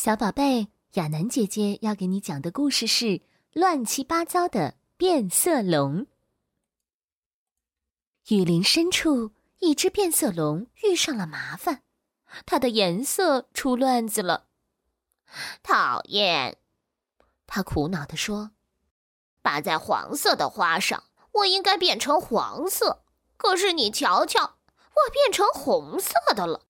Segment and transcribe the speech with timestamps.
[0.00, 3.04] 小宝贝，亚楠姐姐要给你讲的故事是
[3.52, 6.02] 《乱七八糟的变色龙》。
[8.28, 11.82] 雨林深处，一只变色龙遇上了麻烦，
[12.46, 14.46] 它的颜色出乱子了。
[15.64, 16.58] 讨厌，
[17.48, 18.52] 它苦恼地说
[19.42, 21.02] ：“把在黄色的花上，
[21.32, 23.02] 我应该变成黄色。
[23.36, 26.66] 可是你瞧瞧，我变成红色的了。”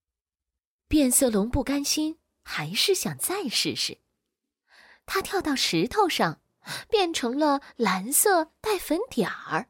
[0.89, 2.18] 变色龙不甘心。
[2.51, 3.99] 还是想再试试。
[5.05, 6.41] 他跳到石头上，
[6.89, 9.69] 变成了蓝色带粉点儿。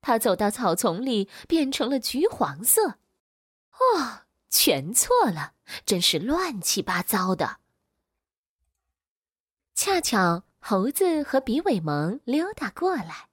[0.00, 3.00] 他走到草丛里，变成了橘黄色。
[3.72, 5.52] 哦，全错了，
[5.84, 7.60] 真是乱七八糟的。
[9.74, 13.28] 恰巧猴子和比尾蒙溜达过来，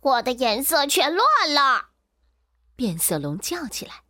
[0.00, 1.90] 我的颜色全乱了！
[2.74, 4.04] 变色龙叫起来。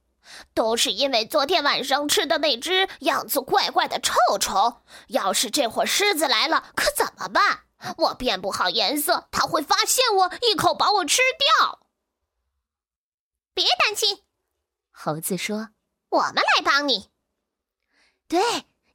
[0.54, 4.82] 都是因为昨天晚上吃的那只样子怪怪的臭虫。
[5.08, 7.60] 要是这会儿狮子来了，可怎么办？
[7.98, 11.20] 我变不好颜色，它会发现我，一口把我吃
[11.58, 11.80] 掉。
[13.54, 14.22] 别担心，
[14.92, 15.70] 猴子说
[16.10, 17.10] ：“我们来帮你。”
[18.28, 18.40] 对，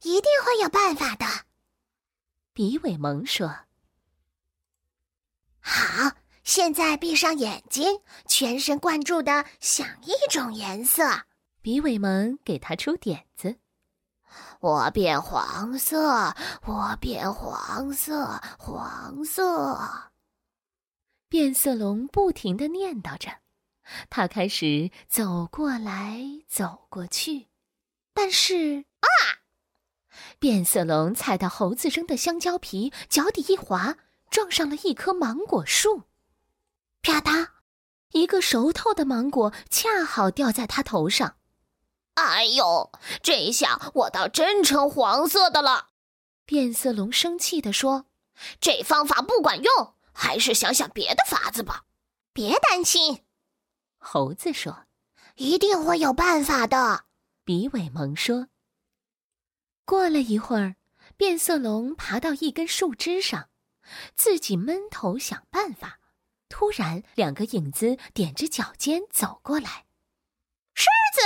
[0.02, 1.26] 一定会有办法的。
[2.54, 3.66] 比尾蒙说：“，
[6.48, 11.04] 现在闭上眼睛，全神贯注的想一种颜色。”
[11.60, 13.58] 比尾蒙给他出点子
[14.60, 20.10] ：“我变黄色，我变黄色，黄色。”
[21.28, 23.30] 变色龙不停的念叨着，
[24.08, 27.48] 他开始走过来走过去，
[28.14, 29.44] 但是啊！
[30.38, 33.98] 变色龙踩到猴子扔的香蕉皮，脚底一滑，
[34.30, 36.04] 撞上了一棵芒果树，
[37.08, 37.48] 啪嗒，
[38.10, 41.38] 一个熟透的芒果恰好掉在他头上。
[42.16, 42.92] 哎呦，
[43.22, 45.88] 这下我倒真成黄色的了！
[46.44, 48.04] 变色龙生气地说
[48.60, 51.84] ：“这方法不管用，还是想想别的法子吧。”
[52.34, 53.24] 别担心，
[53.96, 54.84] 猴子说
[55.36, 57.06] ：“一定会有办法的。”
[57.42, 58.48] 比尾蒙说。
[59.86, 60.76] 过了一会儿，
[61.16, 63.48] 变色龙爬到一根树枝上，
[64.14, 65.97] 自己闷头想办法。
[66.48, 69.84] 突然，两个影子踮着脚尖走过来，
[70.74, 71.20] 狮子。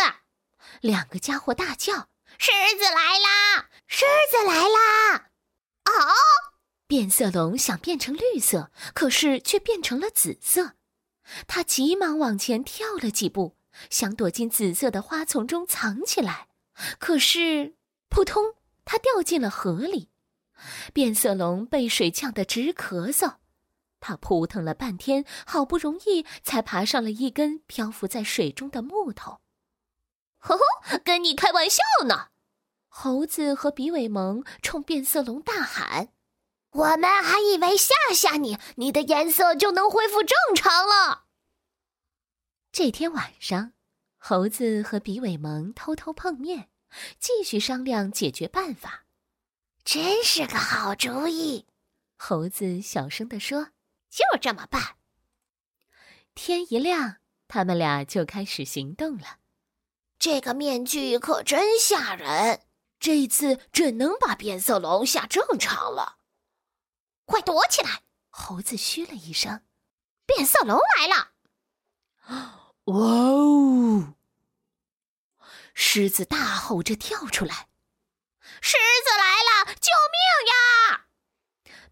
[0.81, 3.71] 两个家伙大叫：“狮子来啦！
[3.87, 5.31] 狮子来啦！”
[5.84, 5.93] 啊！
[6.87, 10.75] 变色龙想变成绿色，可是却变成了紫色。
[11.47, 13.56] 他急忙往前跳了几步，
[13.91, 16.49] 想躲进紫色的花丛中藏起来。
[16.99, 17.77] 可是，
[18.09, 20.11] 扑通，他掉进了河里。
[20.93, 23.37] 变色龙被水呛得直咳嗽，
[24.02, 29.40] 他扑腾了半天，好不容易才爬上了一根漂浮在水中的木头。
[30.38, 32.30] 呵呵，跟你开玩笑呢！
[32.88, 36.08] 猴子和比尾蒙冲变色龙大喊
[36.72, 41.26] ：“我们还以为吓吓你，你的颜色就能恢复正常了。”
[42.72, 43.72] 这天晚上，
[44.19, 46.69] 猴子和比尾蒙偷偷碰面，
[47.19, 49.06] 继续商量解决办法。
[49.84, 51.66] 真是个好主意，
[52.16, 53.69] 猴子小声地说
[54.12, 54.99] ：“就这么办。”
[56.37, 57.17] 天一亮，
[57.49, 59.39] 他们俩就开始行动了。
[60.19, 62.67] 这个面具可真吓人！
[63.00, 66.19] 这一次准能把变色龙吓正常了。
[67.25, 68.03] 快躲起来！
[68.34, 69.62] 猴子嘘了一声
[70.25, 71.33] ：“变色龙来了！”
[72.87, 74.15] 哇哦！
[75.75, 77.69] 狮子大吼着跳出来
[78.62, 79.75] ：“狮子来了！
[79.75, 81.06] 救命呀！”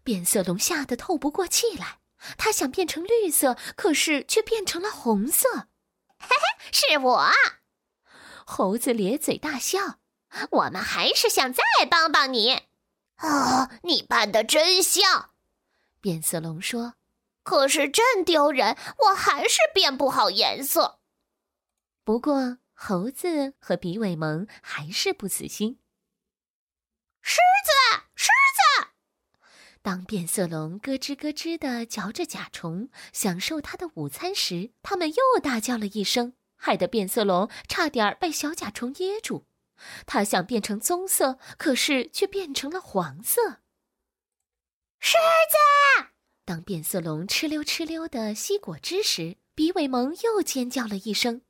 [0.03, 2.00] 变色龙吓得透不过气来，
[2.37, 5.67] 他想变成绿色，可是却变成了红色。
[6.19, 7.31] 嘿嘿，是我。
[8.45, 9.99] 猴子咧嘴大笑
[10.51, 12.67] ：“我们还是想再帮帮你。”
[13.21, 15.31] 哦，你扮的真像。
[15.99, 16.95] 变色龙说
[17.43, 20.99] ：“可是真丢人，我还是变不好颜色。”
[22.03, 25.79] 不过，猴子和比尾蒙还是不死心。
[27.21, 28.00] 狮子，狮子！
[29.83, 36.33] 当变色龙咯吱咯吱的嚼着甲虫，享受它的午餐时，他们又大叫了一声。
[36.55, 39.45] 害得变色龙差点被小甲虫噎住，
[40.05, 43.61] 它想变成棕色，可是却变成了黄色。
[44.99, 45.17] 狮
[45.49, 46.09] 子！
[46.45, 51.41] 当变色龙哧溜哧溜的吸果汁时，比尾蒙又尖叫了一声。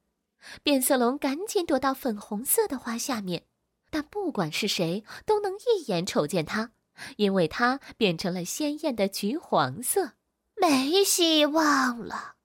[0.63, 3.43] 变色龙赶紧躲到粉红色的花下面，
[3.89, 6.71] 但不管是谁都能一眼瞅见它，
[7.17, 10.13] 因为它变成了鲜艳的橘黄色。
[10.55, 12.35] 没希望了，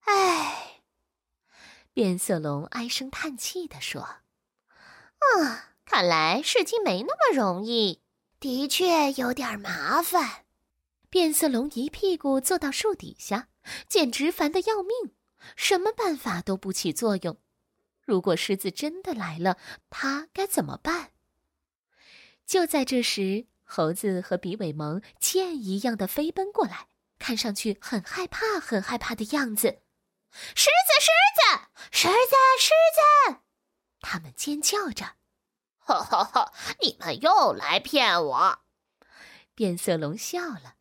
[0.00, 0.82] 唉。
[1.92, 4.02] 变色龙唉声叹气地说
[5.18, 8.00] ：“啊。”看来事情没那么容易，
[8.40, 10.46] 的确有点麻烦。
[11.10, 13.48] 变色龙一屁股坐到树底下，
[13.86, 15.14] 简直烦得要命，
[15.56, 17.36] 什么办法都不起作用。
[18.00, 19.58] 如果狮子真的来了，
[19.90, 21.10] 他该怎么办？
[22.46, 26.88] 就在这时，猴子和比尾蒙箭一样的飞奔过来，
[27.18, 29.80] 看上去很害怕、很害怕的样子。
[30.54, 32.70] 狮子，狮子，狮子，狮
[33.30, 33.40] 子！
[34.00, 35.16] 他们尖叫着。
[35.78, 36.52] 哈哈哈！
[36.80, 38.58] 你们又来骗我！
[39.54, 40.76] 变色龙笑了。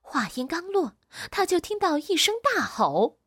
[0.00, 0.96] 话音刚落，
[1.30, 3.20] 他就听到一声大吼：“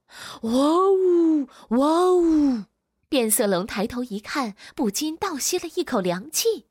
[0.44, 2.66] 哇呜，哇呜！”
[3.10, 6.68] 变色龙抬头一看，不禁倒吸了一口凉气。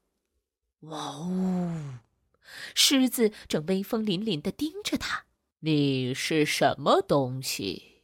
[0.81, 1.95] 哇呜！
[2.75, 5.25] 狮子正威风凛凛地盯着他。
[5.61, 8.03] 你是什么东西？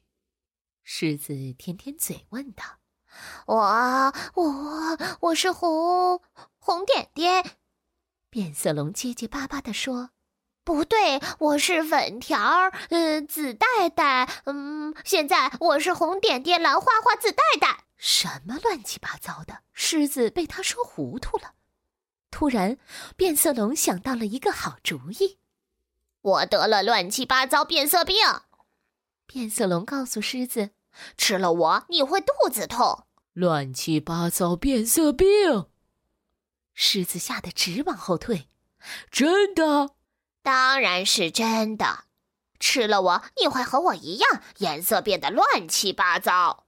[0.83, 2.65] 狮子舔舔嘴问道。
[3.47, 6.21] 我我我是红
[6.59, 7.57] 红点点。
[8.31, 10.11] 变色龙结结巴巴地说。
[10.65, 17.85] 不对，我是粉条儿，嗯，紫带带，嗯，现在我是红点点，蓝花花，紫带带。
[17.97, 19.63] 什么乱七八糟的！
[19.73, 21.55] 狮子被他说糊涂了。
[22.33, 22.79] 突然，
[23.15, 25.39] 变色龙想到了一个好主意。
[26.23, 28.17] 我得了乱七八糟变色病。
[29.27, 30.71] 变色龙告诉狮子
[31.17, 35.27] ：“吃了我，你会肚子痛。”乱七八糟变色病。
[36.75, 38.49] 狮子吓得直往后退。
[39.11, 39.91] 真的？
[40.43, 42.05] 当然是真的，
[42.59, 46.67] 吃了我你会和我一样，颜色变得乱七八糟。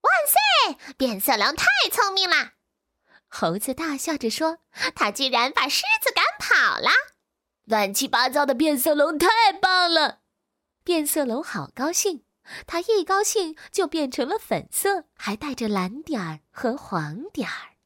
[0.00, 0.94] 万岁！
[0.96, 2.52] 变色龙太聪明了，
[3.28, 4.58] 猴子大笑着说
[4.96, 6.90] ：“他居然把狮子赶跑了！
[7.64, 10.20] 乱七八糟的变色龙太棒了！”
[10.82, 12.24] 变色龙好高兴，
[12.66, 17.77] 它一高兴就变成了粉色，还带着蓝点儿和黄点儿。